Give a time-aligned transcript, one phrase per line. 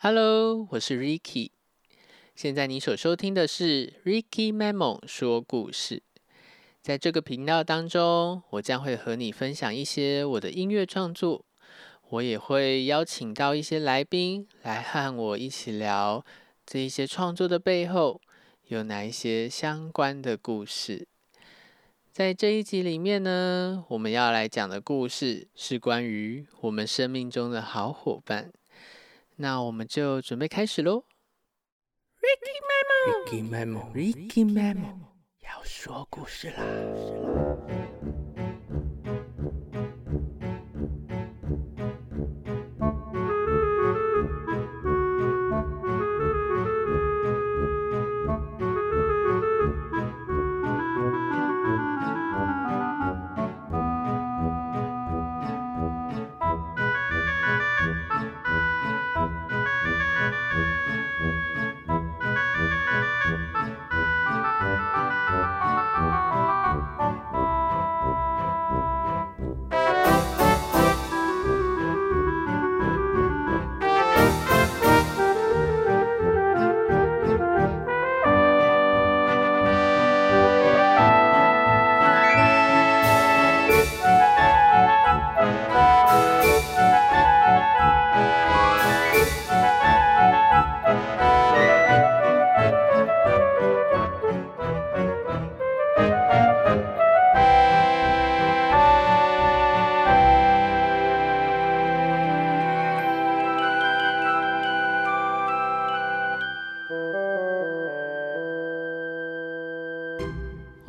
[0.00, 1.50] Hello，我是 Ricky。
[2.36, 6.04] 现在你所收听的是 Ricky Memo 说故事。
[6.80, 11.44] 在这个频道当中，我将会和你分享一些我的音乐创作，
[12.10, 16.24] 我也会邀请到一些来宾来和我一起聊
[16.64, 18.20] 这一些创作的背后
[18.68, 21.08] 有哪一些相关的故事。
[22.12, 28.52] 在这一集里面呢，我们要来讲的故事是关于我们生命中的好伙伴。
[29.40, 31.04] 那我们就准备开始喽。
[32.20, 34.98] Ricky Memo，Ricky Memo，Ricky Memo，
[35.44, 37.27] 要说故事啦。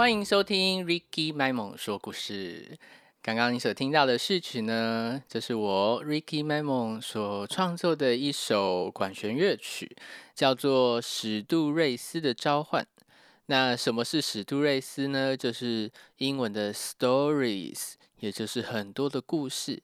[0.09, 2.79] 欢迎收听 Ricky 麦蒙说故事。
[3.21, 9.95] 刚刚你所听到的序曲呢，这是我 Ricky 麦蒙所创作的一首管弦乐曲，
[10.33, 12.83] 叫做《史杜瑞斯的召唤》。
[13.45, 15.37] 那什么是史杜瑞斯呢？
[15.37, 19.79] 就是英文的 stories，也就是很多的故事。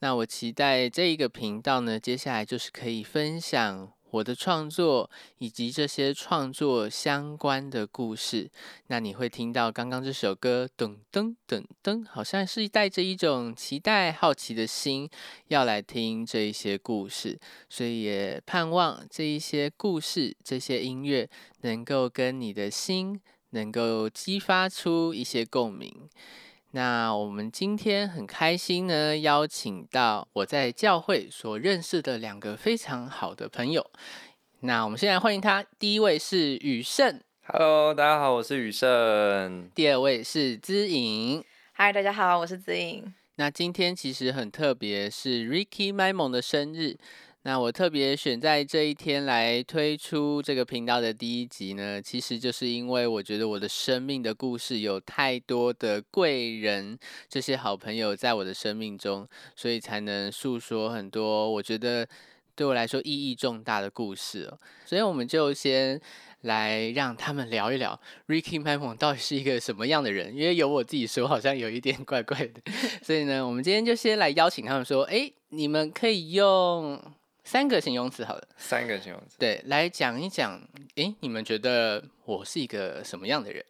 [0.00, 3.90] 那我期待这一个频道呢，接下来就是可以分享。
[4.10, 8.50] 我的创作以及这些创作相关的故事，
[8.88, 15.08] 那你会听到刚刚这首歌，噔噔噔噔，好像是带着一种期待、好奇的心
[15.48, 17.38] 要来听这一些故事，
[17.68, 21.28] 所以也盼望这一些故事、这些音乐
[21.60, 26.08] 能够跟你的心能够激发出一些共鸣。
[26.72, 33.84] 那我们今天很开心呢，邀请到我在教会所认识的两个非常好的朋友。
[34.60, 39.68] 那我们现在欢迎他，第一位是雨盛，Hello，大家好，我是雨盛。
[39.74, 41.42] 第二位是资颖
[41.74, 43.12] ，Hi，大家好，我是资颖。
[43.34, 46.98] 那今天其实很特别，是 Ricky m y m o n 的生日。
[47.42, 56.98] 那我特别选在这一天来推出这个频道的第一集呢，其实就是因为我觉得我的生命的故事有太多的贵人，
[57.30, 62.06] 这些好朋友在我的生命中，所以才能诉说很多我觉得
[62.54, 64.52] 对我来说意义重大的故事。
[64.84, 65.98] 所以我们就先
[66.42, 67.98] 来让他们聊一聊
[68.28, 72.60] Ricky m y m o n 到底是一个什么样的人，因为有我自己说好像有一点怪怪的，
[73.02, 77.00] 所以呢，我们今天就先来邀请他们说，哎，你们可以用。
[77.50, 80.62] 三个形容词好了，三个形容词，对，来讲一讲。
[80.94, 83.64] 诶，你们觉得我是一个什么样的人？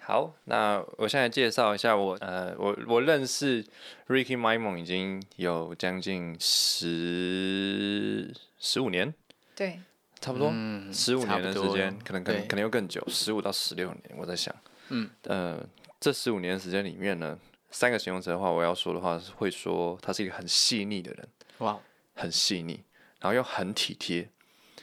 [0.00, 3.64] 好，那我现在介绍一下我，呃，我我认识
[4.06, 9.14] Ricky m y m o n 已经有将近十十五年，
[9.56, 9.80] 对，
[10.20, 10.52] 差不多？
[10.92, 14.14] 十五年的时间，可能可能可能又更久，十五到十六年。
[14.18, 14.54] 我在想，
[14.90, 15.58] 嗯，呃，
[15.98, 17.38] 这十五年时间里面呢，
[17.70, 21.26] 三个形容词的话，我要说的话是会说他是一个很细腻的人，
[21.60, 21.80] 哇，
[22.12, 22.78] 很细腻。
[23.22, 24.28] 然后又很体贴，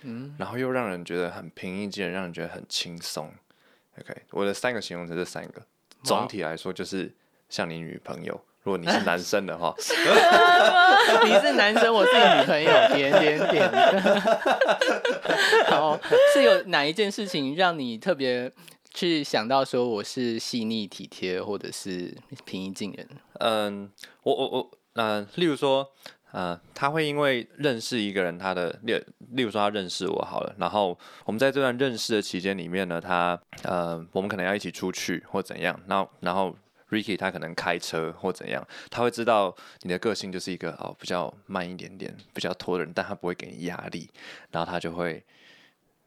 [0.03, 3.29] 嗯，然后又让人觉得很平易近人，让人觉得很轻松。
[3.99, 5.61] OK，我的三个形容词这三个，
[6.03, 7.13] 总体来说就是
[7.49, 8.39] 像你女朋友。
[8.63, 9.73] 如果你是男生的话
[11.25, 13.69] 你是男生，我是女朋友，点点点。
[15.67, 15.99] 好，
[16.33, 18.49] 是有哪一件事情让你特别
[18.93, 22.15] 去想到说我是细腻体贴，或者是
[22.45, 23.07] 平易近人？
[23.39, 23.91] 嗯，
[24.23, 25.91] 我我我，嗯，例如说。
[26.31, 28.93] 呃，他会因为认识一个人，他的例
[29.31, 36.55] 例如说他认识我好了，然后我们在这段认识的期间里面呢，他呃，我们可能要一起出去或怎样，然后然后
[36.89, 44.09] Ricky 他可能开车或怎样，他会知道你的个性就是一个哦比较慢一点点，比较拖的人，但他不会给你压力，
[44.51, 45.23] 然后他就会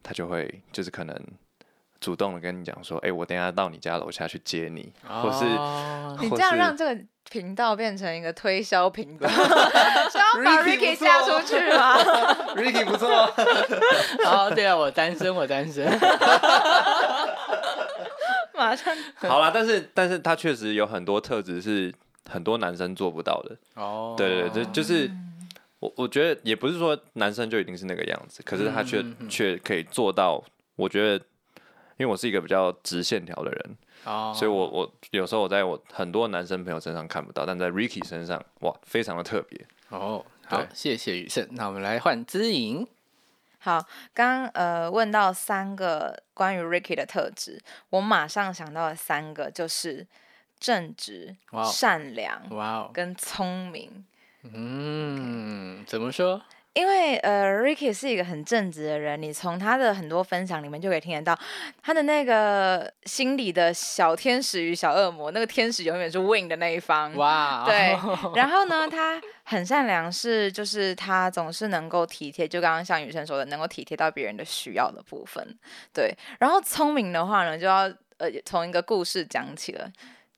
[0.01, 1.15] 他就会就是可能
[2.03, 5.45] 主动的跟你讲说，哎，我等下到你家楼下去接你，或是
[6.21, 7.01] 你这样让这个
[7.31, 9.25] 频道变成一个推销频道，
[10.11, 11.97] 想要把 Ricky 嫁出去吗？
[12.59, 13.07] Ricky 不错，
[14.27, 15.89] 哦，对啊，我单身，我单身，
[18.53, 18.93] 马上。
[19.19, 21.93] 好了，但是但是他确实有很多特质是
[22.29, 23.55] 很多男生做不到的。
[23.75, 25.09] 哦，对对对，就就是
[25.79, 30.43] 我我觉得也不是说男生就一定是那个样子，可是他却却可以做到，
[30.75, 31.23] 我觉得。
[32.03, 39.65] 因为我是一个比较直线条的人，哦，所以我我有时候我在我很多男生朋友身上看不到，但在 Ricky 身上，哇，非常的特别。
[39.87, 41.47] 哦，好，谢谢雨盛。
[41.51, 42.85] 那我们来换知影。
[43.59, 47.57] 好，刚呃问到三个关于 Ricky 的特质，
[47.91, 50.05] 我马上想到了三个，就是
[50.59, 54.03] 正直、善良、哇，跟聪明。
[54.41, 56.41] 嗯，怎么说？
[56.73, 61.39] 因为呃，Ricky 是一个很正直的人，你从他的很多分享里面就可以听得到
[61.83, 67.13] 他的那个心里的小天使与小恶魔，那个天使永远是 Win 的那一方。
[67.15, 67.95] 哇，对。
[68.35, 75.55] 然后呢， 他很善良，是就是他总是能够体贴，就刚刚像雨生说的，能够体贴到别人的需要的部分。
[75.93, 76.11] 对。
[76.39, 77.81] 然后聪明的话呢，就要
[78.17, 79.87] 呃从一个故事讲起了。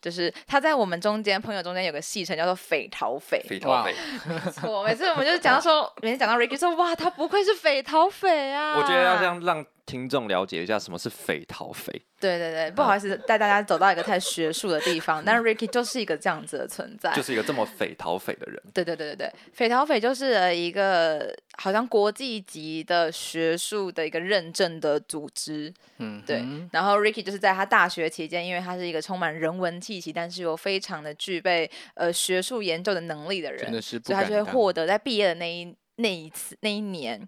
[0.05, 3.91] 就是他在我们中间朋友中间有个戏称叫做“匪逃匪”，匪逃匪，
[4.53, 4.83] 错。
[4.83, 8.77] 每次我们就是讲到说，每次讲到 Ricky 说，哇，他不愧是匪逃匪啊！
[8.77, 12.01] 我觉得要这样让听众了解一下什么是匪逃匪。
[12.19, 18.59] 对对对，不好意思带大家走到一个太学术的地方， 但是 Ricky 就是一个这样子的存在，就是一个这么匪逃匪的人。
[18.73, 25.71] 对对对对对，匪逃匪就是一个好像国际级的学术的一个认证的组织。
[25.97, 26.43] 嗯，对。
[26.71, 37.27] 然后 Ricky 就是在他大学期间，因为他是一个充满人文气息，但是又非常的具备呃学术研究的能力的人，所以他就会获得在毕业的那一那一次那一年。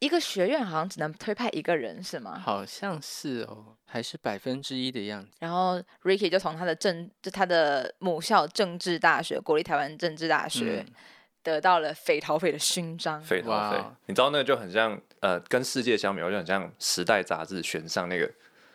[0.00, 2.38] 一个学院好像只能推派一个人，是吗？
[2.38, 5.30] 好像是哦，还是百分之一的样子。
[5.38, 10.84] 然后 Ricky 就从他的政，就他的母校政治大学，国立台湾政治大学，
[11.42, 13.22] 得到了匪逃匪的勋章。
[13.22, 18.30] 匪逃匪，你知道那个就很像，呃，跟世界相比，就很像《时代》杂志选上那个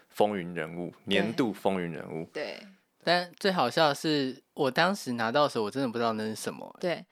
[0.09, 2.27] 风云人物，年度风云人物。
[2.33, 2.59] 对。
[3.01, 6.75] 但最好笑的是，我当时拿到的时候，我真的不知道那是什么。
[6.79, 7.05] 对。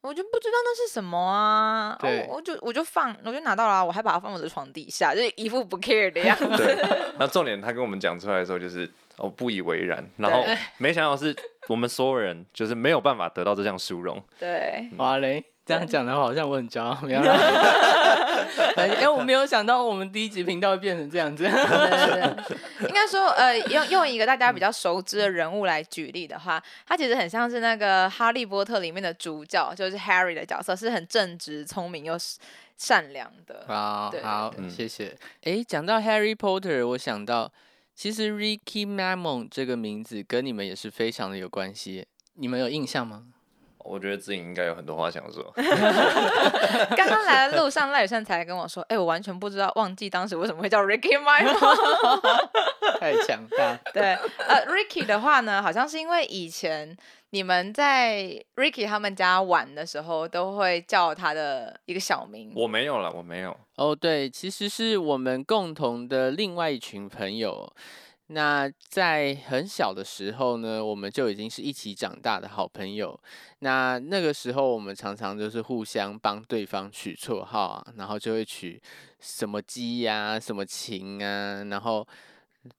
[0.00, 1.98] 我就不知道那是什么啊！
[2.02, 6.46] 我我就我就放，我就拿到了，我还把它放我的床底下，就一副不 care 的样子。
[6.56, 6.76] 对，
[7.18, 10.44] 那重点他跟我们讲出来的时候，就是哦不以为然，然后
[10.78, 11.34] 没想到是
[11.68, 14.22] 我们所有人就是没有办法得到这项殊荣。
[14.38, 15.44] 对，哇嘞。
[15.68, 17.20] 这样讲的话，好像我很骄傲，没有？
[18.74, 21.44] 哎，我没有想到我们第一集频道会变成这样子。
[21.44, 32.16] 应该说，呃，用用一个大家比较熟知的人物来举例的话，他其实很像是那个《哈利波特》里面的主角，就是 Harry 的角色，是很正直、聪明又
[32.78, 33.64] 善良的。
[33.68, 35.14] 好，好，谢谢。
[35.42, 37.52] 哎，讲到 Harry Potter，我想到
[37.94, 42.06] 其实 Ricky Mamon 这个名字跟你们也是非常的有关系，
[42.36, 43.24] 你们有印象吗？
[43.88, 45.42] 我觉得自己应该有很多话想说。
[46.96, 53.78] 刚刚来的路上，赖雨善才跟我说：“哎，我完全不知道，忘记当时为什么会叫 Ricky m y m o 太强大。
[53.94, 54.14] 对，
[54.46, 56.96] 呃，Ricky 的话呢，好像是因为以前
[57.30, 62.52] 你们在 Ricky 他们家玩的时候，都会叫他的一个小名。
[62.54, 63.56] 我没有了，我没有。
[63.76, 67.72] 哦，对，其实是我们共同的另外一群朋友。
[68.30, 73.18] 那在很小的时候呢，我们就已经是一起长大的好朋友。
[73.60, 78.80] 那那个时候，我们常常就是互相帮对方取绰号啊，然后就会取
[79.18, 82.06] 什么鸡呀、什么琴啊，然后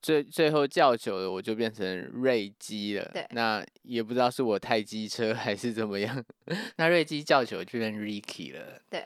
[0.01, 3.09] 最最后叫久了，我就变成瑞鸡了。
[3.11, 6.23] 对，那也不知道是我太机车还是怎么样。
[6.77, 8.79] 那瑞鸡叫久就变 Ricky 了。
[8.87, 9.03] 对，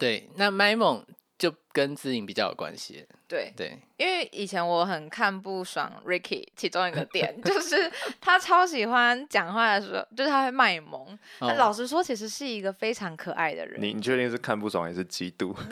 [0.00, 1.06] 对，那 My 梦
[1.40, 3.02] 就跟知影比较有关系。
[3.26, 11.18] 对对，因为以前我很看不爽 Ricky，其中一个点 就是他超喜欢讲话的时候，就是他会卖萌。
[11.38, 13.80] 老实说，其实是一个非常可爱的人。
[13.80, 15.56] 你你确定是看不爽还是嫉妒？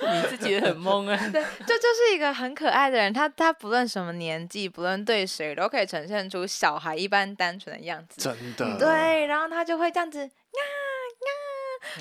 [0.00, 1.16] 你自己也很懵啊。
[1.32, 3.10] 对，就就是一个很可爱的人。
[3.10, 8.20] 他他不论什么年纪，不论对谁，都可以呈现出小孩一般单纯的样子。
[8.20, 8.76] 真的。
[8.78, 10.30] 对，然后他就会这样子呀。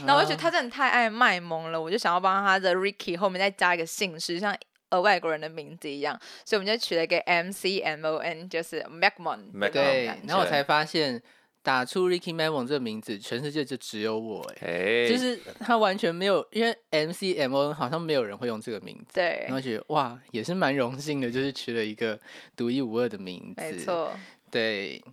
[0.05, 4.55] 然后我觉得他真的太爱卖萌了，我就想要帮他的 Ricky 后面再加一个姓氏，像
[4.89, 9.51] 呃外国人的名字一样，所以我们就取了一个 M C M O N，就是 Macmon。
[9.71, 11.21] 对，然后我才发现
[11.61, 19.13] 打出 Ricky Macmon 这个名字，全世界就只有我哎，就是他完全没有，因为 M C M O N 好像没有人会用这个名字。
[19.13, 22.19] 对，然后觉得哇，也是蛮荣幸的，就是取了一个
[22.55, 23.61] 独一无二的名字。
[23.61, 24.11] 没错，
[24.49, 25.03] 对。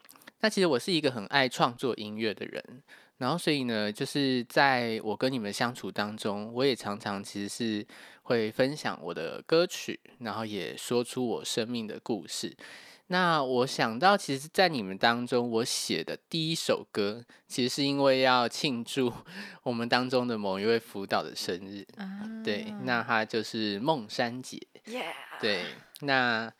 [0.40, 2.62] 那其实我是一个很爱创作音乐的人。
[3.18, 7.86] 然后所以呢，就是在我跟你们相处当中，我也常常其实是
[8.22, 12.56] 会分享我的歌曲，然后也说出我生命的故事。
[13.08, 19.12] 那我想到，其实，在你们当中，我写的第一首歌，其实是因为要庆祝
[19.62, 21.86] 我们当中的某一位辅导的生日。
[22.42, 24.60] 对，那他就是孟山姐。
[25.40, 25.62] 对，
[26.00, 26.52] 那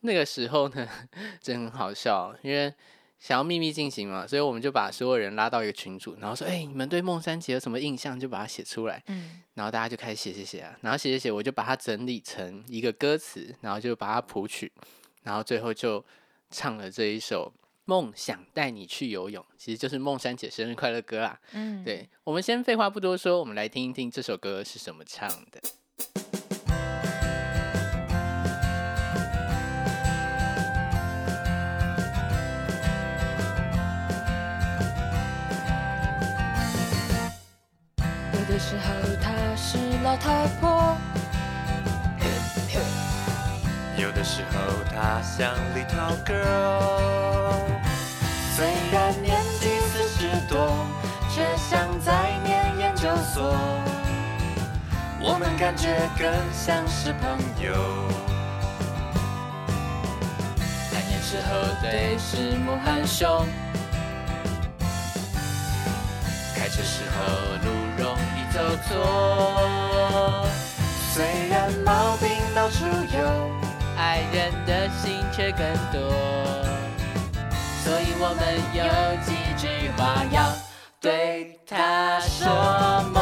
[0.00, 0.86] 那个时候呢，
[1.40, 2.74] 真很好笑，因为
[3.20, 8.18] 想要秘密进行嘛，所以我们就把所有人拉到一个群组，然后说：“哎，你们对孟三姐有什么印象？
[8.18, 14.72] 就把它写出来。”嗯，然后大家就开始写写写啊，然后写写写，我就把它整理成一个歌词，然后就把它谱曲。
[15.22, 16.02] 然后最后就
[16.50, 17.52] 唱了这一首
[17.84, 21.38] 《梦想带你去游泳》，其实就是孟三姐生日快乐歌啦。
[21.52, 25.60] 嗯，对，我们先废话不多说，我们来听一听这首歌是什么唱的。
[38.60, 40.96] 时候她是老太婆。
[43.96, 44.60] 有的时候
[44.94, 47.64] 她像 little girl，
[48.54, 50.86] 虽然年纪四十多，
[51.34, 53.56] 却像在念研究所。
[55.22, 57.74] 我们感觉更像是朋友。
[60.92, 61.48] 半夜时候
[61.82, 63.46] 对视目很凶，
[66.54, 67.16] 开车时候
[67.64, 67.68] 路
[68.60, 70.46] 走错。
[71.14, 73.18] 虽然毛病到处有。
[73.96, 75.60] 爱人的心却更
[75.92, 76.00] 多，
[77.84, 78.40] 所以我们
[78.72, 78.82] 有
[79.22, 80.50] 几句话要
[80.98, 82.48] 对他说：
[83.12, 83.20] 梦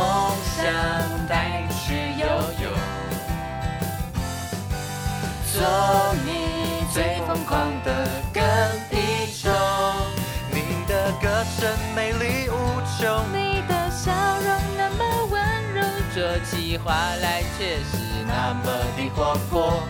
[0.57, 0.63] 想
[1.29, 1.87] 带你去
[2.21, 2.25] 游
[2.63, 2.71] 泳，
[5.53, 5.59] 做
[6.25, 7.91] 你最疯狂的
[8.33, 8.41] 跟
[8.89, 9.51] 屁虫。
[10.53, 12.55] 你的歌声美丽无
[12.97, 13.05] 穷，
[13.35, 14.13] 你的笑
[14.47, 14.49] 容，
[16.19, 17.97] 说起话来却是
[18.27, 18.65] 那么
[18.97, 19.81] 的活泼。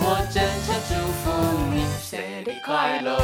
[0.00, 1.30] 我真诚祝福
[1.72, 3.16] 你生日快乐。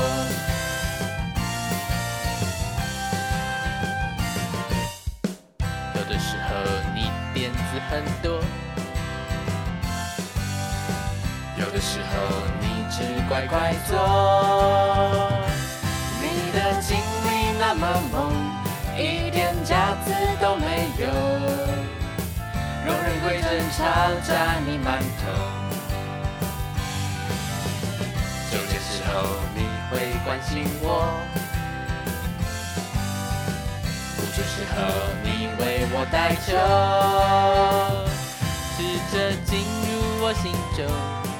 [5.97, 6.55] 有的时候
[6.95, 7.59] 你点子
[7.91, 8.39] 很多，
[11.59, 12.15] 有的时候
[12.61, 13.99] 你只乖乖做。
[16.23, 18.33] 你的经历那么猛，
[18.99, 21.07] 一点架子都没有，
[22.85, 23.85] 容人会争吵，
[24.27, 25.31] 扎你满头。
[29.11, 29.25] 后
[29.55, 30.87] 你会关心我，
[34.15, 34.77] 哭的时候
[35.25, 36.53] 你为我带酒，
[38.77, 38.79] 试
[39.11, 39.91] 着进入
[40.21, 40.79] 我心中，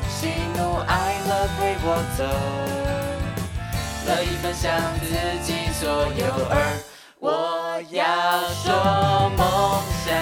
[0.09, 0.17] 喜
[0.57, 0.91] 怒哀
[1.29, 1.87] 乐陪我
[2.17, 2.25] 走，
[4.07, 4.67] 乐意分享
[5.05, 5.07] 自
[5.45, 5.87] 己所
[6.17, 6.57] 有，而
[7.91, 8.05] 要
[8.53, 10.13] 说梦想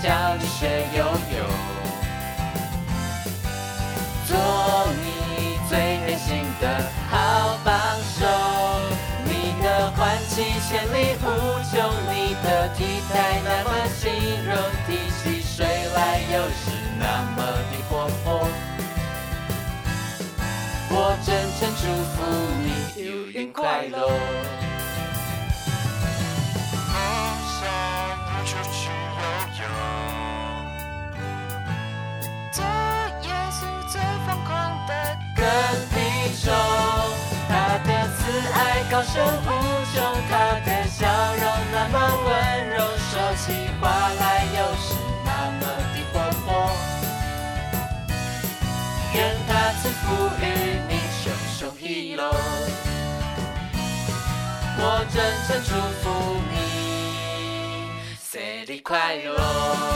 [0.00, 1.44] 教你学游泳，
[4.24, 4.36] 做
[5.02, 6.64] 你最贴心的。
[7.10, 8.24] 好帮手，
[9.24, 11.26] 你的欢气千里无
[11.68, 14.12] 穷，你的体态那么轻
[14.44, 14.54] 柔，
[14.86, 16.70] 提起水来又是
[17.00, 18.46] 那么的活泼。
[20.90, 21.82] 我真诚祝
[22.14, 22.16] 福
[22.62, 22.66] 你
[23.02, 23.06] 游
[23.42, 24.67] 泳快乐。
[34.88, 34.96] 疯
[35.36, 35.38] 狂
[37.84, 38.18] 的慈
[38.54, 38.58] 爱。
[38.90, 39.14] 高声
[39.44, 39.46] 呼
[39.94, 40.32] 救，他
[40.64, 41.04] 的笑
[41.36, 42.28] 容那么温
[42.70, 43.84] 柔，说起话
[44.18, 44.86] 来又是
[45.26, 45.28] 那
[45.60, 46.46] 么的活泼。
[49.12, 49.16] 愿
[49.46, 49.50] 他
[49.82, 50.00] 赐福
[50.40, 50.42] 与
[50.88, 50.90] 你，
[51.22, 51.22] 熊
[51.58, 52.22] 熊一路。
[54.80, 55.16] 我真
[55.46, 56.04] 诚祝福
[56.50, 56.56] 你，
[58.18, 59.87] 生日快乐。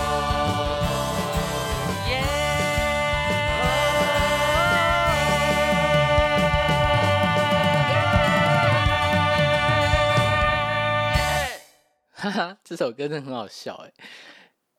[12.65, 13.93] 这首歌真的很好笑哎，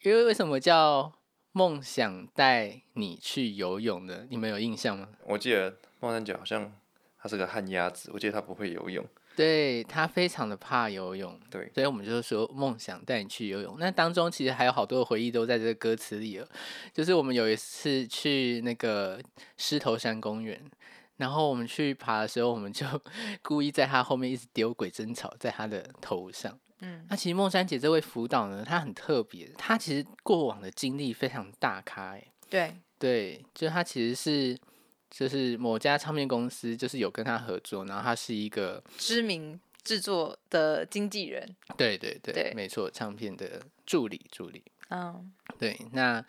[0.04, 1.14] 因为为什么叫
[1.52, 4.26] 梦想带你去游泳的？
[4.30, 5.08] 你们有印象吗？
[5.26, 6.72] 我记得梦山姐好像
[7.18, 9.06] 她是个旱鸭子，我记得她不会游泳，
[9.36, 13.78] 对他非常的怕游泳，对，所以我们就是说梦想带你去游泳。
[13.80, 16.48] 那当中其实还有好多的回忆都在这个歌词里了，
[16.94, 19.20] 就是我们有一次去那个
[19.58, 20.62] 狮头山公园。
[21.18, 22.86] 然后我们去爬的时候，我们就
[23.44, 26.60] 故意在他后面一直丢鬼针草在他的头上。
[26.86, 32.28] 嗯，那其实梦山姐这位辅导呢，她很特别，她其实过往的经历非常大咖哎。
[32.50, 34.60] 对对，就她其实是
[35.10, 41.56] 就是某家唱片公司，就是有跟她合作，然后她是一个知名制作的经纪人。
[41.78, 44.62] 对对对，没错，唱片的助理助理。
[44.90, 46.24] 嗯，对，那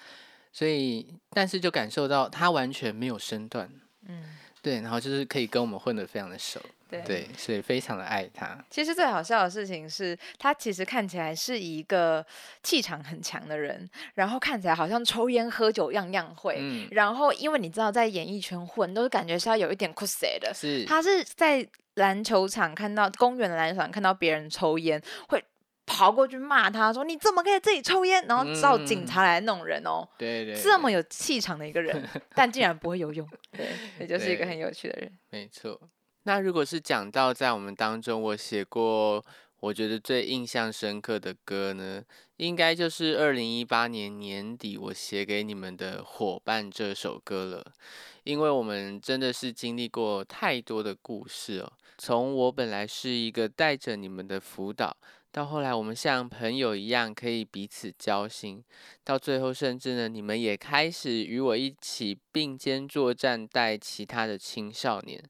[0.53, 3.69] 所以但是就感受到她完全没有身段。
[4.07, 6.61] 嗯，对，然后就是可以跟我们混得非常的熟。
[7.03, 8.59] 对，所以非常的爱他。
[8.71, 12.25] 其实最好笑的事情是他其实看起来是一个
[12.63, 16.57] 气场很强的人，然后看起来好像抽烟喝酒样样会。
[16.59, 16.89] 嗯。
[16.91, 20.53] 然后因为你知道在演艺圈混，都是感觉是要有一点酷 u 的。
[20.55, 20.85] 是。
[20.85, 25.43] 他是在篮球场看到公园的篮球场看到别人抽烟，会
[25.87, 30.03] 跑过去骂他说：“你怎么可以自己抽烟？”然后找警察来弄人哦。
[30.19, 30.55] 对对。
[30.61, 32.03] 这么有气场的一个人，
[32.35, 33.29] 但竟然不会游泳。
[33.53, 33.69] 对，
[34.01, 35.13] 也就是一个很有趣的人。
[35.31, 35.79] 没错。
[36.25, 39.25] 那如果是讲到在我们当中，我写过
[39.61, 42.03] 我觉得最印象深刻的歌呢，
[42.37, 47.73] 应该就是二零一八年年底我写给你们的《伙伴》这首歌了。
[48.25, 54.97] 因为我们真的是经历过太多的故事哦，从我本来是一个带着你们的辅导，
[55.31, 58.65] 到后来我们像朋友一样可以彼此交心，
[59.03, 65.23] 到最后甚至呢，你们也开始与我一起并肩作战，带其他的青少年。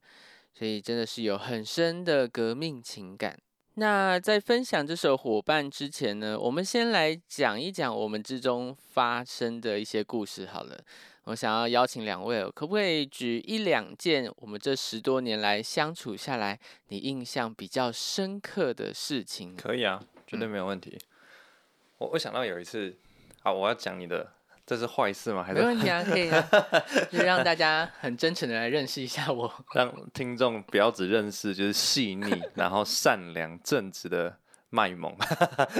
[0.57, 3.37] 所以真的是有很深的革命情感。
[3.75, 10.79] 那在分享这首伙伴之前呢，我们先来讲一讲我们之中发生的一些故事好了。
[11.25, 19.57] 我想要邀请两位，可不可以举一两件我们这十多年来相处下来，你印象比较深刻的事情？
[19.57, 20.97] 可以啊，绝对没有问题。
[21.99, 22.97] 我我想到有一次，
[23.43, 24.33] 好，我要讲你的。
[24.67, 25.43] 这是坏事吗？
[25.45, 26.49] 还是没问题啊，可以啊，
[27.13, 34.39] 就让大家很真诚的来认识一下我， 让听众不要只认识就是细腻，然后善良正直的
[34.71, 35.15] 卖萌，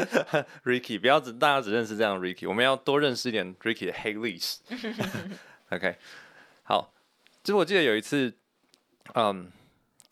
[0.65, 4.61] Ricky，不要只大家只认识这样 Ricky，我们要多认识一点 Ricky 的黑历史。
[5.71, 5.97] OK，
[6.63, 6.93] 好，
[7.43, 8.35] 就是我记得有一次，
[9.15, 9.51] 嗯。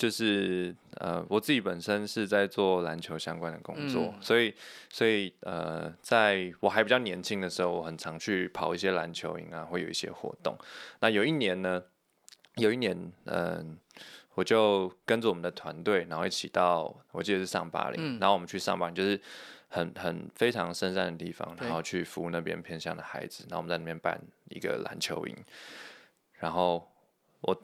[0.02, 4.52] 就是呃，我自己本身是在做篮球相关的工作，所以
[4.90, 10.58] 所以呃，在我还比较年轻的时候，我很常去跑一些篮球营啊，会有一些活动。
[10.98, 11.80] 那有一年呢，
[12.56, 13.78] 有一年嗯，
[14.34, 19.20] 我就跟着我们的团队，然后一起到我记得是上巴林，然后我们去上巴黎，就是
[19.68, 25.36] 很很非常深山的地方，然后去服务那边偏向的孩子，然后我们在那边办一个篮球营，
[26.40, 26.90] 然后
[27.42, 27.56] 我。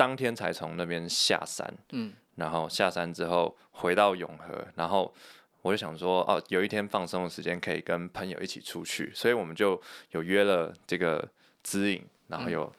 [0.00, 5.12] 当天才从那边下山，嗯，然后下山之后回到永和，然后
[5.60, 9.78] 我就想说，哦，有一天放松的时间可以跟朋友一起出去，所以我们就
[10.12, 11.28] 有约了这个
[11.62, 12.72] 知影，然后有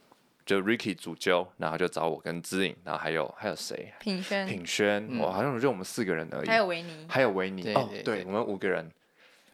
[0.48, 3.94] 就 Ricky 主揪，然后就找我跟知影，然后还有还有谁？
[4.00, 8.92] 品轩，品轩，我好像就我们四个人而已，还有维尼，还有维尼，哦，对，我们五个人，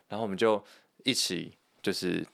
[0.07, 0.63] 然后我们就
[1.03, 2.25] 一起就是。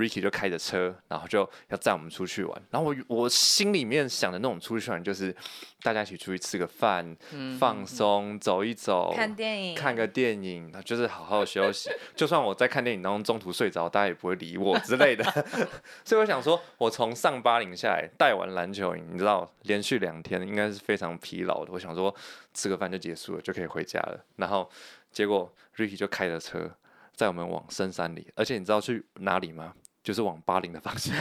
[0.00, 2.62] Ricky 就开着车，然后就要载我们出去玩。
[2.70, 5.34] 然后我我心里面想的那种出去玩，就是
[5.82, 7.14] 大家一起出去吃个饭，
[7.58, 11.90] 放松，走一走，看电影，看个电影，就是好好休息。
[12.16, 15.24] 就算我在看电影当中中途睡着，大家也不会理我之类的。
[16.04, 21.72] 所以我想说，我从上巴岭下来，带完篮球营，你知道，连续两天应该是非常疲劳的。
[21.72, 22.14] 我想说，
[22.54, 24.24] 吃个饭就结束了，就可以回家了。
[24.36, 24.70] 然后
[25.12, 26.70] 结果 Ricky 就开着车
[27.14, 29.74] 载我们往深山里，而且你知道去哪里吗？
[30.02, 31.14] 就是往巴林的方向，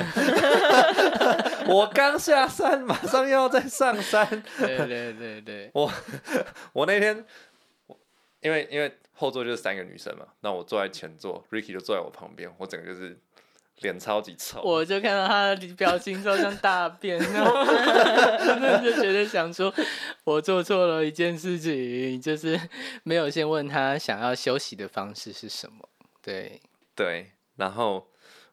[1.67, 4.25] 我刚下山，马上又要再上山。
[4.57, 5.91] 对对对对，我
[6.71, 7.25] 我那天，
[8.39, 13.19] 因为因为后座就是三个女生嘛，那我坐在前座，Ricky 就坐在我旁边，我整个就是
[13.79, 14.61] 脸超级臭。
[14.61, 17.65] 我就看到他的表情就像大便，然后
[18.81, 19.73] 就觉得想说，
[20.23, 22.57] 我做错了一件事情，就是
[23.03, 25.89] 没有先问他想要休息的方式是什么。
[26.21, 26.61] 对
[26.95, 28.07] 对，然后。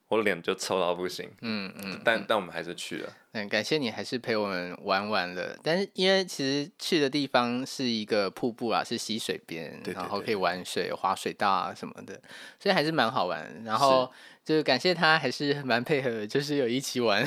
[0.08, 3.12] 我脸就臭到不行，嗯嗯，但但我们还是去了。
[3.32, 5.58] 嗯，感谢你还是陪我们玩完了。
[5.64, 12.14] 但是因为其实去的地方是一个瀑布啊，是溪水边，然后可以玩水、滑水道啊什么的，
[12.60, 13.62] 所以还是蛮好玩。
[13.64, 14.08] 然后
[14.44, 17.26] 就感谢他还是蛮配合，就是有一起玩。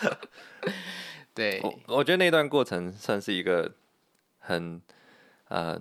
[1.34, 3.70] 对，我我觉得那段过程算是一个
[4.38, 4.80] 很
[5.48, 5.78] 呃，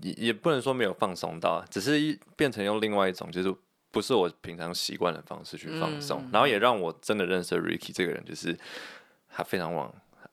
[0.00, 3.54] 也也不能说没有放松到，只是变成用另外一种就是。
[3.96, 8.54] 不是我平常习惯的方式去放松，然后也让我真的认识 Ricky 这个人，就是
[9.30, 9.90] 他非常往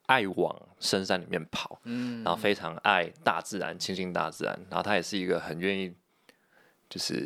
[0.08, 5.93] 爱往深山里面跑，嗯，然后非常爱大自然，亲近大自然，然后他也是一个很愿意，
[6.89, 7.26] 就是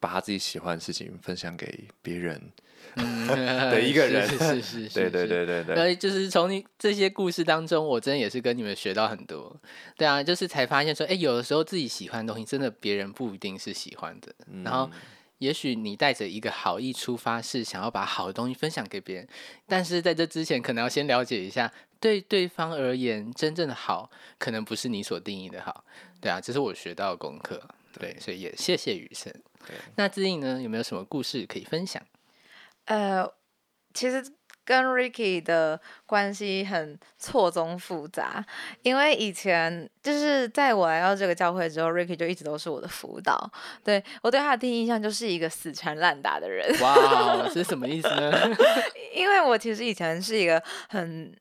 [0.00, 2.50] 把他自己喜欢的事情分享给别人
[2.96, 9.54] 的一个人， 是是是，对对对对对，呃，就是从你这些故事当中，我真的也是跟你们学到很多，
[9.98, 14.34] 对啊，就是才发现说，哎，有的时候自己喜欢的东西，真的别人不一定是喜欢的，
[14.64, 14.90] 然后。
[15.42, 19.28] 也许你带着一个好意出发，是想要把好的东西分享给别人，
[19.66, 25.84] 但是在这之前，可能要先了解一下，对对方而言，真正的好，可能不是你所定义的好。
[26.20, 27.60] 对啊，这是我学到的功课。
[27.98, 29.34] 对，所以也谢谢雨生。
[29.96, 32.00] 那自印呢，有没有什么故事可以分享？
[32.84, 33.28] 呃，
[33.92, 34.24] 其实。
[34.64, 38.44] 跟 Ricky 的关系很错综复杂，
[38.82, 43.50] 因为以前就是在我来到这个教会之后，Ricky 就一直都是我的辅导。
[43.82, 46.72] 对我对他的第一印象就是一个死缠烂打的人。
[46.80, 48.32] 哇，这是什么意思呢？
[49.14, 51.34] 因为我其实以前是一个很。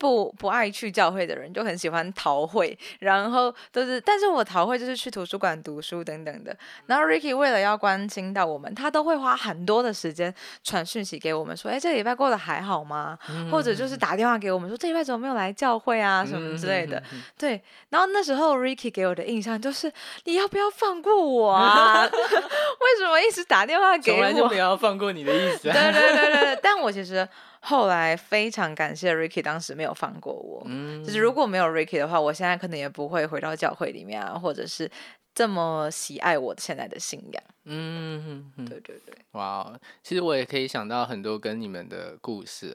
[0.00, 6.56] 不不爱去教会的人就很喜欢逃会，然后都是，但是我逃会就是去图书馆读书等等的。
[6.86, 10.34] 然后 Ricky 为了要关心到我们，他都会花很多的时间
[10.64, 13.18] 传讯息给我们，说，哎，这礼拜过得还好吗？
[13.52, 17.02] 或者就是打电话给我们说，这礼拜怎么没有来教会啊，什么之类的。
[17.36, 19.92] 对，然后那时候 Ricky 给我的印象就是，
[20.24, 22.04] 你要不要放过我啊？
[22.08, 24.16] 为什么一直打电话给我？
[24.16, 25.64] 从来就不要放过你的意思。
[25.68, 27.28] 对对对对对，但我其实。
[27.60, 34.90] 后来非常感谢 Ricky 当时没有放过我，嗯就是如果没有 Ricky 的话，我现在可能也不会回到教会里面啊，或者是
[35.34, 37.42] 这么喜爱我现在的信仰。
[37.64, 39.14] 嗯，对对对。
[39.32, 42.74] 哇，其实我也可以想到很多跟你们的故事。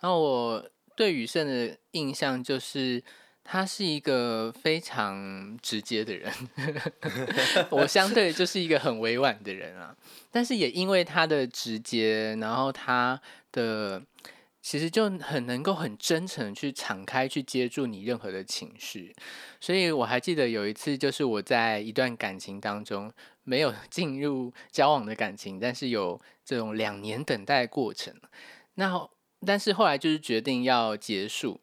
[0.00, 3.02] 然后我对雨盛的印象就是，
[3.42, 6.32] 他是一个非常直接的人，
[7.70, 9.96] 我相对就是一个很委婉的人啊。
[10.30, 13.20] 但是也因为他的直接，然后他
[13.52, 14.02] 的。
[14.60, 19.14] 其实就很能够很真诚去敞开去接住你任何的情绪，
[19.60, 23.10] 所以我还记得有一次，就是我在一段感情当中
[23.44, 28.12] 没有 进入交往的感情，但是有这种两年等待过程。
[28.74, 29.08] 那
[29.46, 31.58] 但是后来就是决定要结束，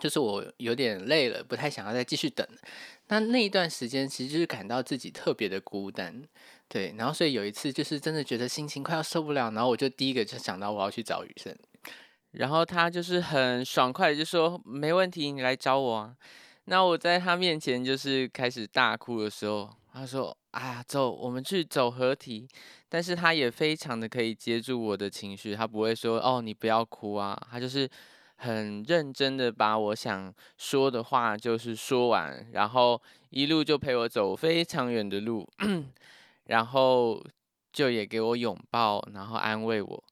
[0.00, 2.46] 就是我有点累了，不太想要再继续等。
[3.08, 6.22] 那那一段时间其实就是感到自己特别的孤单，
[6.72, 6.94] 对。
[6.96, 11.54] 然后所以有一次就是真的觉得心情快要受不了，然后我就第一个就想到我要去找雨生。
[12.30, 16.16] 然后他就是很爽快就说没问题，你来找我啊。
[16.64, 22.48] 那我在他面前就是开始大哭的时候，他说：“啊，走，我们去走合体。”
[22.88, 27.86] 但是他也非常的可以接住我的情绪，他不会说：“哦，你不要哭啊。”他就是
[28.36, 35.46] 很认真的把我想说的话就是说完，然后一路就陪我走非常远的路，
[36.46, 37.22] 然后
[37.72, 40.04] 就也给我拥抱，然后安慰我。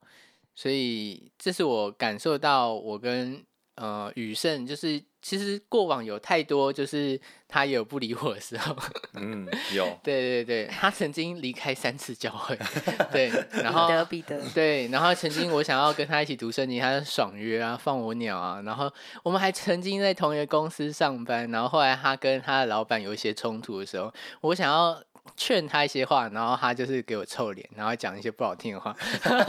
[0.53, 3.43] 所以，这是我感受到我跟
[3.75, 8.75] 呃雨盛，就是其实过往有太多，就是他有不理我的时候。
[9.15, 9.85] 嗯，有。
[10.03, 12.55] 对对对，他曾经离开三次教会。
[13.11, 13.31] 对，
[13.63, 14.49] 然后彼得彼得。
[14.53, 18.61] 对，然后曾经我想要跟他一起读圣经，他爽约啊，放我鸟啊。
[18.63, 18.91] 然后
[19.23, 25.01] 我们还曾经在同一个公司上班，然后后来他跟他的老板有一些冲突的时候，我想要。
[25.37, 28.95] 劝他一些话，然后他就是给我臭脸，然后讲一些不好听的话。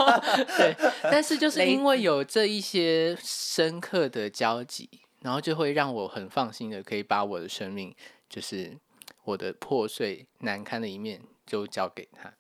[0.57, 4.89] 对，但是就是因为有这一些深刻的交集，
[5.21, 7.95] 然后就会让我很放心的可以把我的生命，
[8.29, 8.77] 就是
[9.25, 12.33] 我的破碎难堪的一面，就交给他。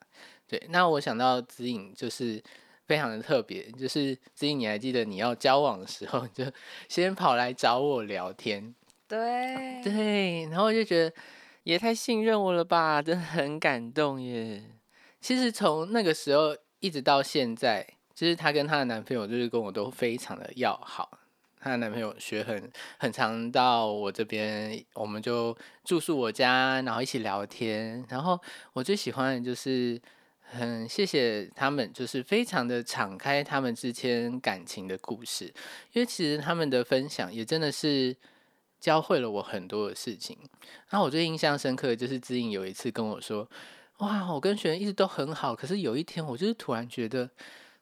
[0.46, 2.42] 对，那我想到指引就是
[2.86, 6.44] 非常的特别，就是指引你还记得你要交往的时候，就
[6.88, 8.74] 先跑来找我聊天。
[9.08, 11.14] 对对，然后我就觉得。
[11.64, 14.64] 也太信任我了吧，真的很感动耶。
[15.20, 21.18] 其实从那个时候一直到现在，其实她跟她的男朋友就是跟我都非常的要好。
[21.60, 28.04] 她的男朋友学很很常到我这边，我们就住宿我家，然后一起聊天。
[28.08, 28.40] 然后
[28.72, 30.00] 我最喜欢的就是
[30.40, 35.44] 很谢谢他们，就是非常的敞开他们之间感情的故事，
[35.92, 38.16] 因为其实他们的分享也真的是。
[38.82, 40.36] 教会了我很多的事情。
[40.90, 43.48] 那我最印象深刻的就是知影有一次跟我说
[43.98, 47.30] ：“哇，我跟学员一直都很好，可是有一天我就是突然觉得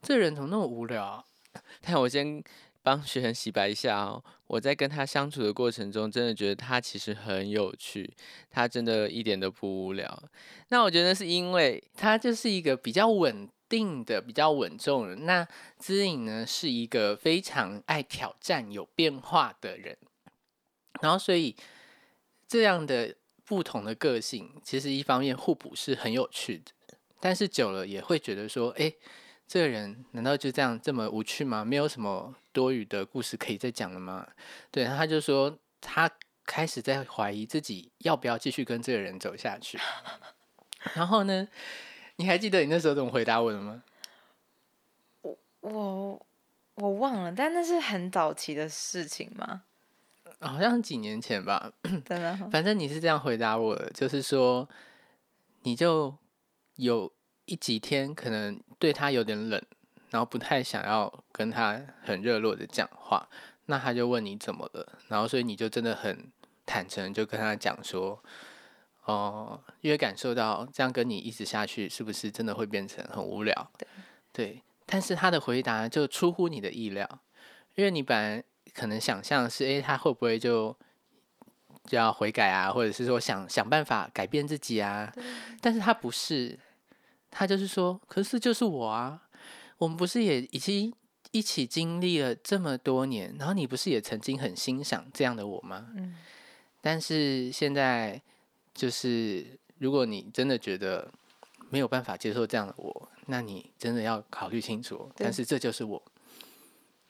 [0.03, 1.25] 这人怎么那么无聊。
[1.81, 2.45] ”但我先
[2.83, 8.13] 帮学员洗白一下哦，我在跟他相处的过程中，真的觉得他其实很有趣，
[8.51, 10.23] 他真的一点都不无聊。
[10.69, 15.17] 那我觉得是因为他就是一个比较稳定的、比较稳重的。
[15.17, 19.97] 那知影呢，是一个非常爱挑战、有变化的人。
[21.01, 21.57] 然后，所以
[22.47, 28.93] 这样的不同的个性，其实一方面互补是很有趣的，但是久了也会觉得说，哎，
[29.47, 31.65] 这个人难道就这样这么无趣吗？
[31.65, 34.27] 没有什么多余的故事可以再讲了吗？
[34.71, 36.11] 对，他就说他
[36.45, 39.79] 开始在怀疑自己要不要继续跟这个人走下去。
[40.95, 41.49] 然后呢，
[42.17, 43.83] 你还记得你那时候怎么回答我的吗？
[45.61, 46.27] 我
[46.75, 49.65] 我忘了，但那是很早期的事情吗？
[50.41, 51.71] 好像几年前吧，
[52.05, 52.37] 真的。
[52.51, 54.69] 反正你是这样回答我的，就是说，
[55.63, 56.15] 你就
[56.77, 57.13] 有
[57.45, 59.63] 一几天可能对他有点冷，
[60.11, 63.29] 然后不太想要跟他很热络的讲话，
[63.67, 66.33] 那他就问你怎么了，然后所以你就真的很
[66.65, 68.23] 坦诚，就跟他讲说，
[69.05, 73.71] 哦，因为感受到这样跟你一直下去，是不是真的会变成很无聊？
[73.77, 73.89] 对，
[74.33, 74.63] 对。
[74.87, 77.07] 但是他的回答就出乎你的意料，
[77.77, 78.45] 因为你本来
[78.75, 80.77] 可能想象是，诶，他会不会就
[81.85, 85.13] 就要悔改啊，或者是说想想办法改变自己啊？
[85.61, 86.59] 但是他不是，
[87.31, 89.23] 他就是说，可是就是我啊，
[89.79, 90.93] 我们不是也已经
[91.31, 95.89] 一起经历了这么多年，然后你不是也曾经很欣赏这样的我吗？
[95.97, 96.17] 嗯。
[96.81, 98.21] 但是现在
[98.73, 101.11] 就是，如果你真的觉得
[101.69, 103.09] 没有办法接受这样的我。
[103.27, 106.03] 那你真的要考虑清楚，但是这就是我。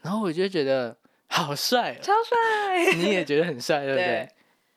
[0.02, 0.94] 然后我就觉得
[1.30, 4.28] 好帅，超帅，你也觉得很帅，对不对？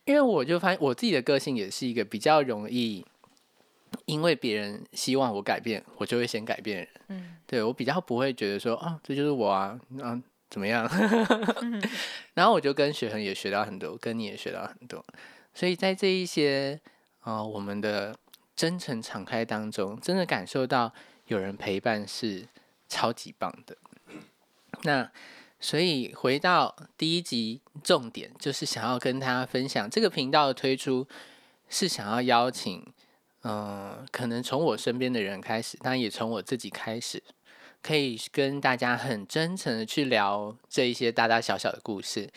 [0.05, 3.05] 因为我就发现我自己的个性也是一个比较容易，
[4.05, 6.87] 因为别人希望我改变，我就会先改变人。
[7.09, 10.89] 嗯，对我比较不会觉得说啊，这就是我啊，啊怎么样？
[12.35, 15.03] 然后我就跟学恒也学到很多，跟你也学到很多。
[15.53, 16.79] 所以在这一些
[17.21, 18.15] 啊，我们的
[18.55, 20.93] 真诚敞开当中，真的感受到。
[21.27, 22.45] 有人陪伴是
[22.89, 23.77] 超级棒的。
[24.83, 25.09] 那
[25.63, 31.07] 所以回到第一集，重点就是想要跟大家分享这个频道的推出，
[31.69, 32.85] 是想要邀请，
[33.43, 37.23] 嗯，可能从我身边的人开始，当然也从我自己开始，
[37.81, 42.29] 可以跟大家很真诚的去聊这一些大大小小的故事，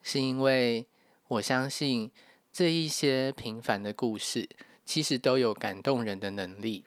[0.00, 0.86] 是因为
[1.26, 2.08] 我相信
[2.52, 4.48] 这一些平凡的故事，
[4.84, 6.84] 其实都有感动人的能力。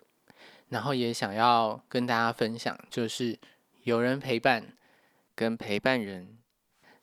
[0.70, 3.38] 然后也想要跟大家分享，就是
[3.84, 4.78] 有人陪伴
[5.42, 6.38] 跟陪伴人，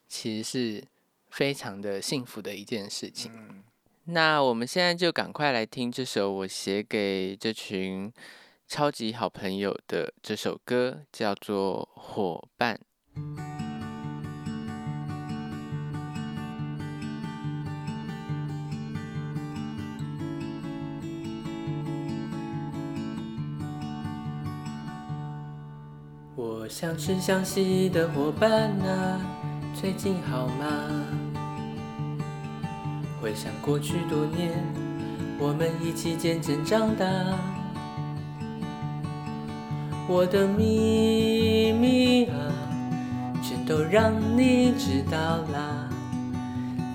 [0.06, 0.84] 其实是
[1.28, 3.64] 非常的幸福的一件事情。
[4.04, 8.12] 那我们现在就赶快来听这首我写给这群
[8.68, 12.80] 超级好朋友的这首歌，叫做《伙伴》。
[26.68, 29.18] 我想吃湘西的伙伴啊，
[29.72, 30.66] 最近好吗？
[33.22, 34.52] 回想过去多年，
[35.38, 37.06] 我们一起渐渐长大。
[40.06, 42.36] 我的秘密啊，
[43.42, 45.88] 全都让你知道啦。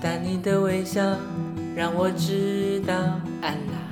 [0.00, 1.02] 但你的微笑
[1.74, 2.94] 让我知道，
[3.42, 3.83] 安啦。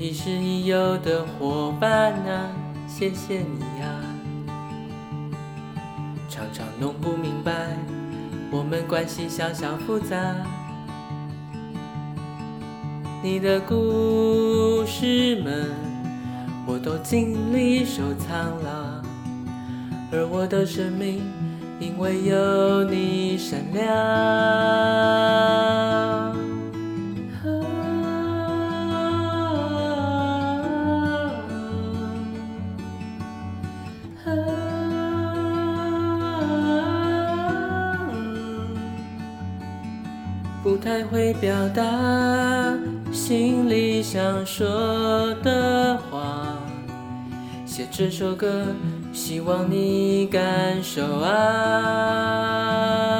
[0.00, 2.52] 亦师亦友的伙伴啊，
[2.86, 4.00] 谢谢你呀！
[6.28, 7.76] 常常弄不明白，
[8.52, 10.16] 我们关系小小复杂。
[13.24, 15.74] 你的故事们，
[16.64, 19.02] 我都尽力收藏了，
[20.12, 21.28] 而我的生命，
[21.80, 23.88] 因为有你闪亮。
[40.98, 42.76] 才会表达
[43.12, 46.58] 心里想说的话，
[47.64, 48.64] 写这首歌，
[49.12, 53.17] 希望你感受啊。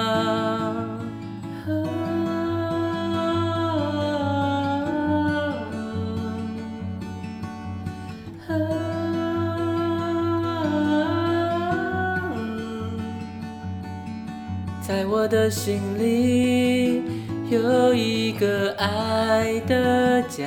[14.88, 17.02] 在我的心里。
[17.50, 20.46] 有一个爱的家，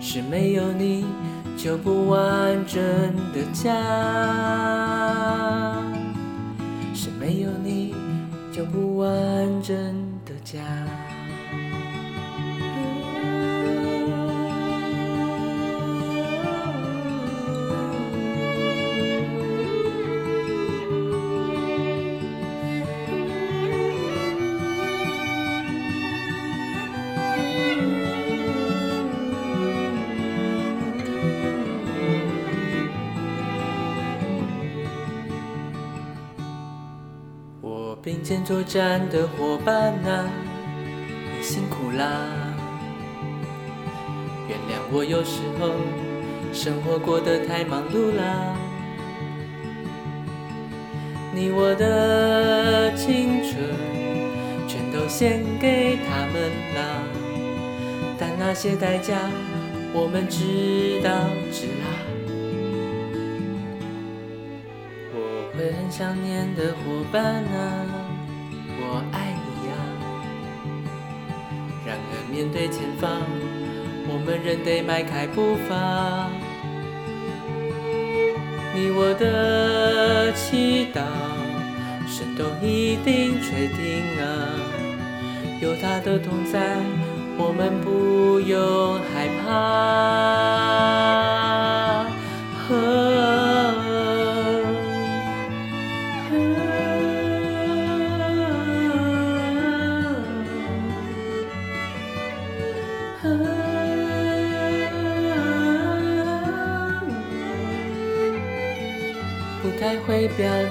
[0.00, 1.04] 是没有你
[1.56, 2.82] 就不完整
[3.32, 3.70] 的家，
[6.94, 7.94] 是没有你
[8.50, 9.08] 就不完
[9.62, 9.74] 整
[10.24, 10.60] 的家。
[38.24, 40.30] 肩作战的伙伴啊，
[41.36, 42.26] 你辛苦啦！
[44.48, 45.72] 原谅我有时候
[46.50, 48.56] 生活过得太忙碌啦。
[51.34, 53.60] 你我的青春
[54.66, 57.04] 全都献给他们啦，
[58.18, 59.18] 但那些代价，
[59.92, 61.10] 我们知道
[61.52, 61.92] 值啦。
[65.12, 68.03] 我会很想念的伙伴啊，
[68.86, 69.72] 我爱你呀。
[71.86, 73.02] 然而面对前方，
[74.08, 75.72] 我们仍得迈开步伐。
[78.74, 81.00] 你我的祈祷，
[82.06, 84.24] 神都一定确定啊，
[85.60, 86.76] 有他的同在。
[87.36, 91.23] 我们不用害怕。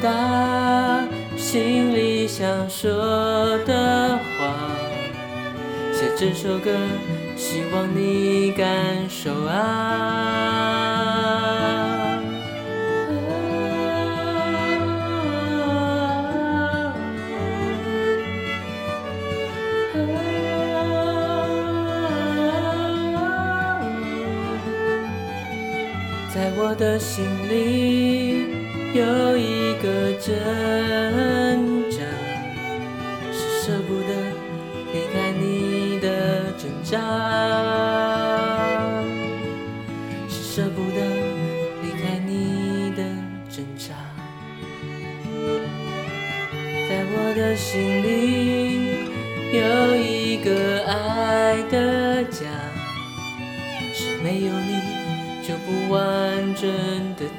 [0.03, 4.53] 达心里想说的话
[5.93, 6.11] 写。
[6.17, 6.69] 这首歌，
[7.37, 8.67] 希望你感
[9.09, 10.72] 受啊！
[26.73, 28.47] 我的心里
[28.95, 31.82] 有一个真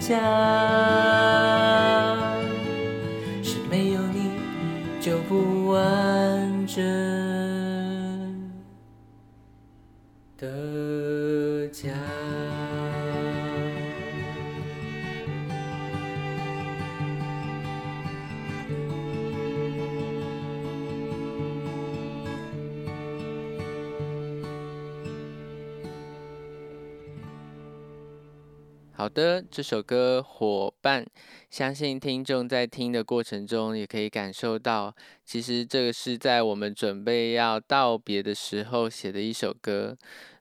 [0.06, 1.13] 家，
[29.14, 31.04] 的，这首歌《伙伴》，
[31.48, 34.92] 相信听众在听的过程中也可以感受到，
[35.24, 39.96] 其实这个是在我们准备要道别的时候写的一首歌。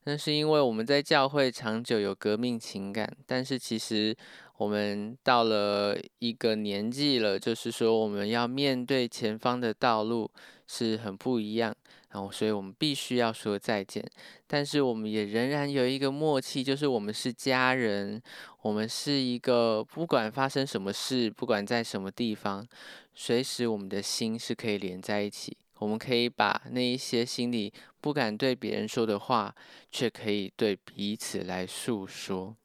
[0.06, 4.14] 那是因为我们在教会长久有革命情感，但是其实
[4.58, 10.30] 我们到了一个年纪了，就是说我们要面对前方的道路
[10.68, 11.74] 是很不一样，
[12.14, 14.04] 然后所以我们必须要说再见。
[14.48, 18.22] 但是我们也仍然有一个默契，就是我们是家人，
[18.62, 22.66] 我们是一个不管发生什么事，不管在什么地方，
[23.14, 25.58] 随时我们的心是可以连在一起。
[25.80, 29.54] 我们可以把那一些心里不敢对别人说的话，
[29.92, 32.56] 却可以对彼此来诉说。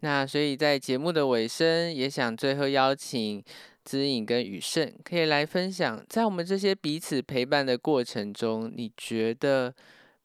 [0.00, 3.42] 那所以在节目的尾声，也想最后邀请
[3.84, 9.74] 知影跟雨盛，可以来分享，在我们这些彼此陪伴的过程中，你觉得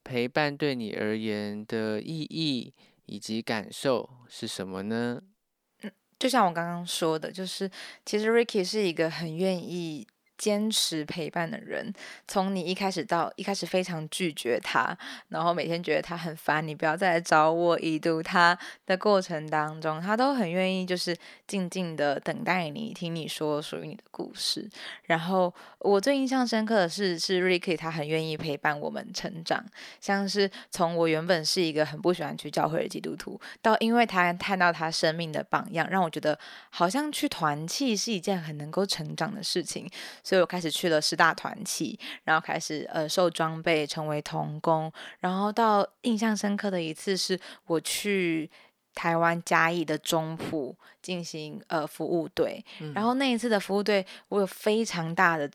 [0.04, 2.74] 陪伴对你而言的意义
[3.06, 5.22] 以及感受是什么呢？
[5.82, 7.70] 嗯，就像我刚刚说的，就是
[8.06, 10.08] 其实 Ricky 是一个很愿意。
[10.40, 11.94] 坚持陪伴的人，
[12.26, 14.98] 从你一开始到一开始非常拒绝他，
[15.28, 21.14] 然后每天觉得他很烦，你不要再来找我，已读他的过程当中，他都很愿意就是
[21.46, 24.70] 静静的等待你，听你说属于你的故事。
[25.04, 29.62] 然后我最印象深刻的是，是 Ricky 他很愿意陪伴我们成长，
[30.00, 39.90] 像是从我原本是一个很不喜欢去教会的基督徒，到因为他看到他生命的榜样，让我觉得好像去团契是一件很能够成长的事情。
[40.30, 48.48] 所以我开始去了师大团契，然后开始呃受装备，成为童工，然后到印象深刻的一次是我去
[48.94, 52.64] 台湾嘉义的中埔进行呃服务队，
[52.94, 55.50] 然后那一次的服务队我有非常大的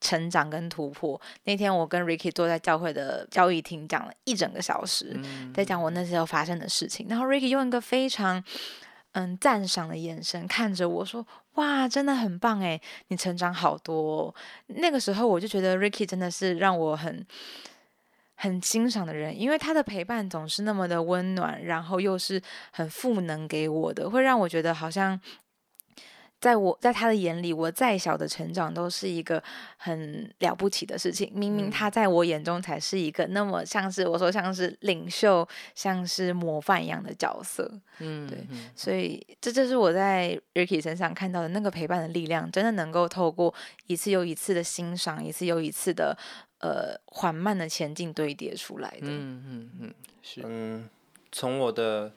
[0.00, 1.20] 成长跟突破。
[1.42, 5.14] 那天我跟 Ricky 坐在教会的教育厅讲了一整个小时，
[5.52, 8.42] 在讲我那时候发生的事情，然后 Ricky 用一个非常。
[9.14, 14.34] 嗯，赞赏的眼神看着我说：“哇，真的很棒诶，你成长好多。”
[14.68, 17.26] 那个时候我就觉得 Ricky 真的是让我很
[18.34, 25.20] 很欣赏的人，因为他的陪伴总是那么的温暖，然后又是很赋能给我的，会让我觉得好像。
[26.44, 29.42] 在我在他的眼里，我再小的成长都是一个
[29.78, 31.32] 很了不起的事情。
[31.34, 37.72] 明明他在我眼中才是一个那么像是我说像是领袖、像是模范一样的角色。
[38.00, 38.46] 嗯，对，
[38.76, 43.54] 所以这就是我在 Ricky 身上看到的那个陪伴的力量，真的能够透过
[43.86, 46.14] 一次又一次的欣赏，一次又一次的。
[46.60, 49.02] 呃缓慢的前进堆叠出来的。
[49.02, 50.40] 嗯嗯嗯，是。
[50.42, 50.88] 嗯，
[51.30, 52.10] 从我的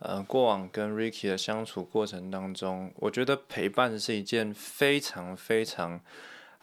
[0.00, 6.00] 呃过往跟 Ricky 的相处过程当中，我觉得陪伴是一件非常非常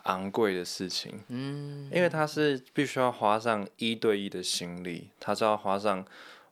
[0.03, 1.23] 昂贵的事情。
[1.27, 6.05] 嗯，因为他是必须要花上一对一的心力，他是要花上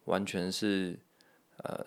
[0.06, 1.00] 完全是
[1.58, 1.86] 呃。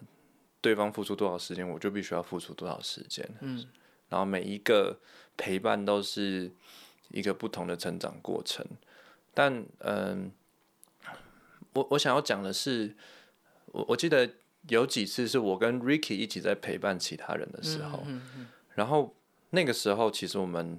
[0.63, 3.25] 对方付出多少时间，我就必须要付出多少时间。
[3.41, 3.65] 嗯，
[4.09, 4.99] 然后每一个
[5.37, 6.51] 陪伴都是
[7.11, 8.67] 一个不同的成长过程。
[9.33, 10.33] 但嗯，
[11.73, 12.97] 我我想要讲的是，
[13.67, 14.29] 我我记得
[14.69, 18.07] 有几次是我跟 Ricky 一起在陪伴其他人的时候，
[18.75, 19.15] 然后
[19.51, 20.79] 那个时候其实我们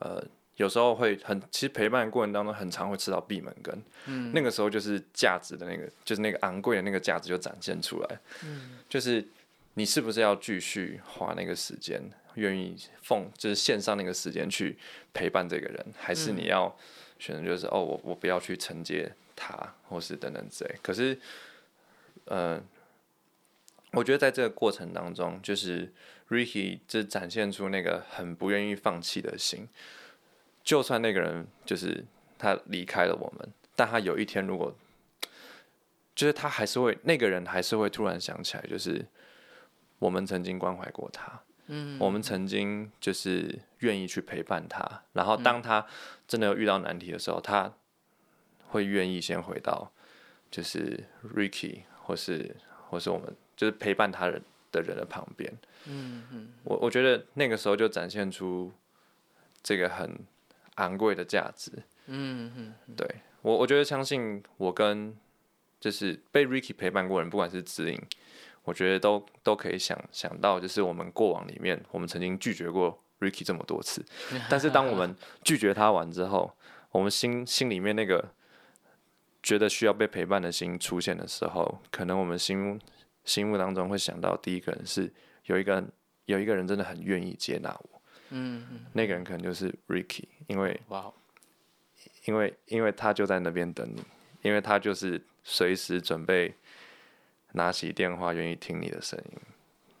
[0.00, 0.22] 呃
[0.56, 3.82] 有时候会很，其实陪伴过程当中很常会吃到闭门羹。
[4.06, 8.20] 嗯，那个时候就是价值的那个，就是那个昂贵的那个价值就展现出来。
[8.42, 9.22] 嗯，就是
[9.74, 12.02] 你是不是要继续花那个时间，
[12.36, 14.78] 愿意奉就是线上那个时间去
[15.12, 16.74] 陪伴这个人，还是你要
[17.18, 20.74] 选择就是哦，我我不要去承接他，或是等等之类。
[20.82, 21.18] 可是，
[22.24, 22.58] 呃，
[23.96, 25.90] 我觉得在这个过程当中，就是
[26.28, 29.66] Ricky 就展现出那个很不愿意放弃的心，
[30.62, 32.04] 就算那个人就是
[32.38, 33.48] 他离开了我们。
[33.74, 34.76] 但他有一天，如果
[36.14, 39.06] 就是他还是会那个人还是会突然想起来，就是
[39.98, 45.86] 我们曾经关怀过他，嗯，我们曾经就是愿意去陪伴他，然后当他
[46.28, 47.72] 真的有遇到难题的时候，他
[48.68, 49.90] 会愿意先回到
[50.50, 52.56] 就是 Ricky 或是
[52.90, 55.52] 或是我们就是陪伴他人的人的旁边，
[55.86, 58.72] 嗯嗯，我我觉得那个时候就展现出
[59.62, 60.18] 这个很
[60.76, 61.72] 昂贵的价值，
[62.06, 63.06] 嗯嗯，对。
[63.42, 65.16] 我我觉得相信我跟
[65.78, 68.00] 就是被 Ricky 陪伴过人，不管是指引，
[68.64, 74.04] 我觉得都都可以想想到，就是我们过往里面，我们曾经拒绝过 Ricky 这么多次，
[74.50, 76.52] 但是当我们拒绝他完之后，
[76.90, 78.32] 我们心心里面那个
[79.44, 82.80] 觉得需要被陪伴的心出现的时候，可能我们心
[83.26, 85.12] 心目当中会想到第一个人是
[85.44, 85.92] 有一个人
[86.24, 91.12] 有一个人真的很愿意接纳我，嗯，那个人可能就是 Ricky，因为哇。
[92.26, 94.02] 因为，因为他就在那边等你，
[94.42, 96.54] 因为他就是随时准备
[97.52, 99.38] 拿起电话，愿意听你的声音，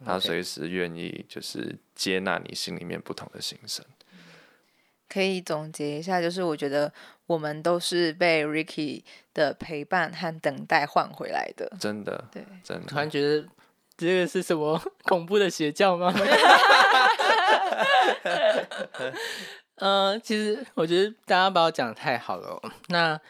[0.04, 3.84] 他随时愿意就是接纳你心里面不同的心声。
[5.08, 6.92] 可以总结一下，就是我觉得
[7.26, 9.02] 我们都是被 Ricky
[9.34, 11.70] 的陪伴和等待换回来的。
[11.80, 12.86] 真的，对，真的。
[12.86, 13.46] 突然觉得
[13.96, 16.14] 这个是什么 恐怖的邪教吗？
[19.76, 22.60] 嗯， 其实我觉得大家把我讲的太好了。
[22.88, 23.20] 那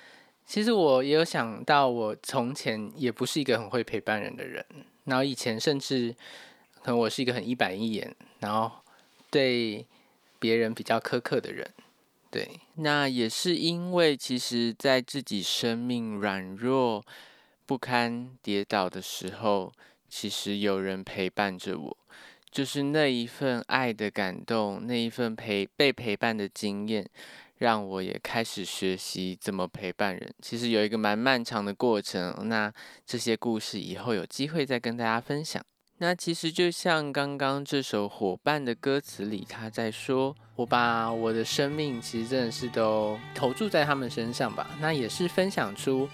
[0.44, 4.64] 其实我也有想到，我从前也不是一个很会陪伴人的人，
[5.04, 6.14] 然后以前甚至
[6.82, 8.70] 可能我是一个很一板一眼，然后
[9.30, 9.86] 对
[10.38, 11.68] 别人比较苛刻的人。
[12.36, 17.02] 对，那也是因为其实，在自己生命软弱
[17.64, 19.72] 不堪跌倒的时候，
[20.06, 21.96] 其实有人陪伴着我。
[22.50, 27.08] 就是那一份爱的感动，那一份陪被陪伴的经验，
[27.56, 30.34] 让我也开始学习怎么陪伴人。
[30.42, 32.48] 其实有一个蛮漫长的过程。
[32.48, 32.70] 那
[33.06, 35.64] 这些故事以后有机会再跟大家分享。
[35.98, 46.08] 那其实就像刚刚这首《伙伴》的歌词里，他在说：“我把我的生命，其实真的是都投注在他们身上吧。”那也是分享出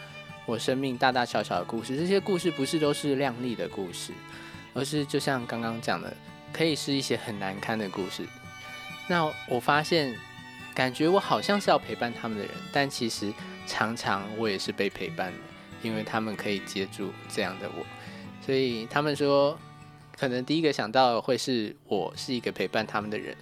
[0.47, 1.97] 我生命大大小小的故事。
[1.97, 4.13] 这些故事不是都是亮丽的故事，
[4.73, 6.15] 而是就像刚刚讲的。
[6.53, 8.27] 可以是一些很难堪的故事。
[9.09, 10.15] 那我发现，
[10.75, 13.33] 感觉我好像是要陪伴他们的人，但其实
[13.67, 15.39] 常常我也是被陪伴的，
[15.81, 17.87] 因为他们可以接住这样的我。
[18.45, 19.59] 所以他们说，
[20.23, 23.37] 可能第一个想到会是我是一个陪伴他们的人，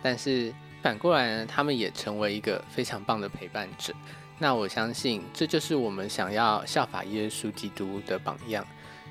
[0.00, 3.92] 但是反过来呢，他们也成为一个非常棒的陪伴者。
[4.38, 8.64] 那我相信，这就是我们想要效法耶稣基督的榜样，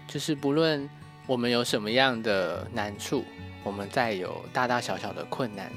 [0.08, 0.90] 就是不论。
[1.28, 3.26] 我们有什么样的难处？
[3.62, 5.70] 我们再有大大小小的困难，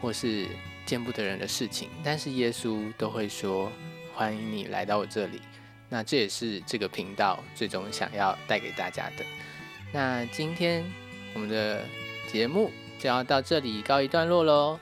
[0.00, 0.48] 或是
[0.86, 3.70] 见不得人的事情，但是耶稣都会说
[4.16, 5.42] ：“欢迎你来到我这里。”
[5.90, 9.24] 那这也是这个频道最终想要带给大家的。
[9.92, 10.84] 那今天
[11.34, 11.84] 我们的
[12.26, 14.80] 节目就要到这里告一段落喽。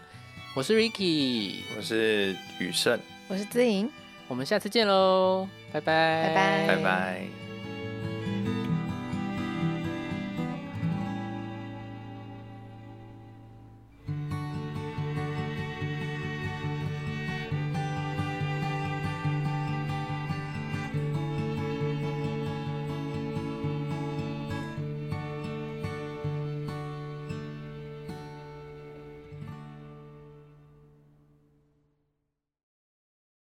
[0.54, 2.98] 我是 Ricky，我是雨盛，
[3.28, 3.90] 我是姿莹，
[4.28, 7.39] 我们下次见喽，拜拜，拜拜，拜拜。